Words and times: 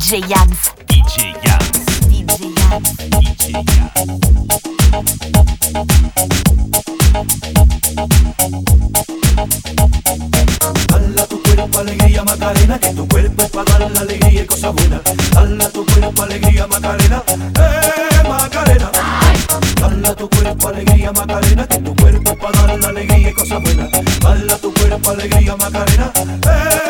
DJ 0.00 0.26
Yams. 0.30 0.72
DJ 0.86 1.36
Yams. 1.44 1.76
DJ 2.08 2.40
Yams. 2.56 2.88
DJ 3.20 3.52
Yams. 3.52 4.40
Dale 10.88 11.20
a 11.20 11.26
tu 11.26 11.42
cuerpo 11.42 11.78
alegría 11.80 12.24
Macarena, 12.24 12.78
que 12.80 12.94
tu 12.94 13.06
cuerpo 13.08 13.42
es 13.42 13.50
para 13.50 13.78
dar 13.78 13.90
la 13.90 14.00
alegría 14.00 14.42
y 14.42 14.46
cosas 14.46 14.74
buenas. 14.74 15.02
Dale 15.32 15.64
a 15.64 15.68
tu 15.68 15.84
cuerpo 15.84 16.22
alegría 16.22 16.66
Macarena, 16.66 17.22
eh 17.28 18.26
Macarena. 18.26 18.90
Dale 19.80 20.08
a 20.08 20.14
tu 20.16 20.30
cuerpo 20.30 20.68
alegría 20.68 21.12
Macarena, 21.12 21.68
que 21.68 21.78
tu 21.78 21.94
cuerpo 21.94 22.30
es 22.30 22.36
para 22.38 22.66
dar 22.66 22.80
la 22.80 22.88
alegría 22.88 23.28
y 23.28 23.34
cosas 23.34 23.62
buenas. 23.62 23.90
Dale 24.20 24.50
a 24.50 24.56
tu 24.56 24.72
cuerpo 24.72 25.10
alegría 25.10 25.56
Macarena, 25.56 26.10
eh 26.16 26.89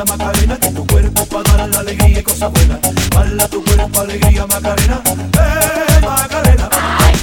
alegría 0.00 0.04
Macarena, 0.04 0.58
que 0.58 0.70
tu 0.70 0.86
cuerpo 0.86 1.26
para 1.26 1.56
dar 1.56 1.68
la 1.68 1.78
alegría 1.80 2.20
y 2.20 2.22
cosas 2.22 2.50
buenas. 2.52 2.78
Baila 3.14 3.48
tu 3.48 3.64
cuerpo, 3.64 4.00
alegría 4.00 4.46
Macarena, 4.46 5.02
eh 5.06 6.00
Macarena. 6.02 6.68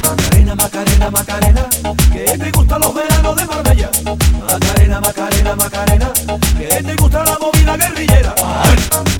Macarena, 0.04 0.56
Macarena, 0.56 1.12
Macarena, 1.12 1.70
que 2.14 2.38
te 2.38 2.52
gustan 2.52 2.82
los 2.82 2.94
veranos 2.94 3.36
de 3.36 3.46
Marbella. 3.46 3.90
Macarena, 4.50 5.02
Macarena, 5.02 5.56
Macarena, 5.56 6.12
que 6.58 6.84
te 6.84 6.96
gusta 6.96 7.24
la 7.24 7.38
movida 7.40 7.78
guerrillera. 7.78 8.36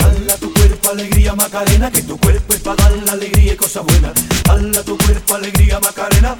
Baila 0.00 0.34
tu 0.36 0.52
cuerpo, 0.52 0.90
alegría 0.90 1.34
Macarena, 1.34 1.90
que 1.90 2.02
tu 2.02 2.18
cuerpo 2.18 2.54
es 2.54 2.60
para 2.60 2.76
dar 2.76 2.92
la 2.92 3.12
alegría 3.12 3.54
y 3.54 3.56
cosas 3.56 3.84
buenas. 3.84 4.12
Baila 4.46 4.82
tu 4.82 4.96
cuerpo, 4.98 5.34
alegría 5.34 5.80
Macarena. 5.80 6.36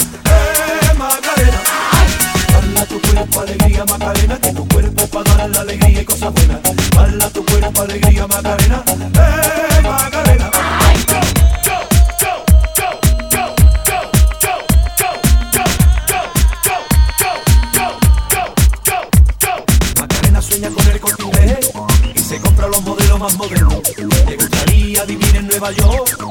alegría 7.82 8.26
Macarena, 8.26 8.84
eh 8.88 9.82
Macarena. 9.82 10.50
Macarena 19.96 20.42
sueña 20.42 20.70
con 20.70 20.86
el 20.88 21.00
corte 21.00 21.24
y 22.14 22.18
se 22.18 22.40
compra 22.40 22.66
los 22.68 22.82
modelos 22.82 23.18
más 23.18 23.36
modernos. 23.36 23.82
Le 23.96 24.36
gustaría 24.36 25.04
vivir 25.04 25.36
en 25.36 25.46
Nueva 25.46 25.70
York 25.72 26.26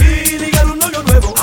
y 0.00 0.38
ligar 0.38 0.66
un 0.66 0.78
novio 0.78 1.02
nuevo. 1.02 1.34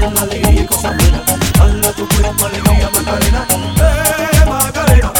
dar 0.00 0.12
la 0.12 0.22
alegría 0.22 0.62
y 0.62 0.66
cosas 0.66 0.96
buenas. 0.96 1.94
Tu 1.96 2.08
cuerpo 2.08 2.46
alegría, 2.46 2.90
Macarena. 2.94 3.46
Eh, 3.50 4.46
Macarena. 4.48 5.12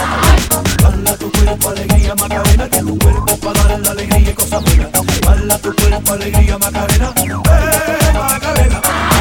Dala 0.83 1.17
tu 1.17 1.31
cuerpo 1.33 1.69
alegría, 1.69 2.15
Macarena. 2.15 2.69
Que 2.71 2.81
tu 2.81 2.99
cuerpo 2.99 3.37
para 3.37 3.65
dar 3.65 3.81
la 3.81 3.91
alegría 3.91 4.31
y 4.31 4.35
cosas 4.35 4.65
buenas. 4.65 4.91
Dala 5.21 5.59
tu 5.59 5.75
cuerpo 5.75 6.13
alegría, 6.13 6.59
Macarena. 6.59 7.13
Eh, 7.17 8.13
Macarena. 8.15 8.81
Ay. 8.85 9.21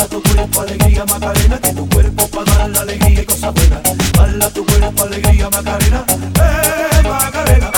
Bala 0.00 0.08
tu 0.08 0.22
cuerpo, 0.22 0.60
alegría, 0.62 1.04
Macarena, 1.04 1.58
que 1.58 1.72
tu 1.74 1.88
cuerpo 1.90 2.26
para 2.28 2.54
dar 2.54 2.70
la 2.70 2.80
alegría 2.80 3.20
y 3.20 3.24
cosas 3.26 3.52
buenas. 3.52 3.82
Bala 4.16 4.48
tu 4.48 4.64
cuerpo, 4.64 5.02
alegría, 5.02 5.50
Macarena, 5.50 6.04
eh, 6.08 7.02
Macarena. 7.06 7.70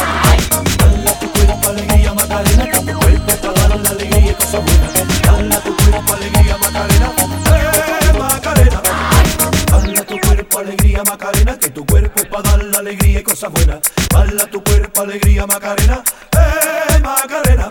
Bala 0.78 1.18
tu 1.18 1.32
cuerpo, 1.32 1.68
alegría, 1.68 2.14
Macarena, 2.14 2.64
que 2.70 2.78
tu 2.78 2.98
cuerpo 3.00 3.32
para 3.42 3.68
dar 3.68 3.80
la 3.80 3.90
alegría 3.90 4.30
y 4.30 4.34
cosas 4.34 4.64
buenas. 4.64 4.92
Bala 5.26 5.60
tu 5.64 5.76
cuerpo, 5.76 6.12
alegría, 6.12 6.58
Macarena, 6.58 7.12
eh, 7.56 8.18
Macarena. 8.18 8.82
Bala 9.72 10.04
tu 10.04 10.20
cuerpo, 10.20 10.58
alegría, 10.60 11.02
Macarena, 11.02 11.58
que 11.58 11.70
tu 11.70 11.86
cuerpo 11.86 12.20
es 12.20 12.26
para 12.26 12.50
dar 12.50 12.62
la 12.62 12.78
alegría 12.78 13.18
y 13.18 13.22
cosas 13.24 13.50
buenas. 13.50 13.80
Bala 14.14 14.46
tu 14.46 14.62
cuerpo, 14.62 15.00
alegría, 15.00 15.44
Macarena, 15.44 16.04
eh, 16.38 17.00
Macarena. 17.02 17.68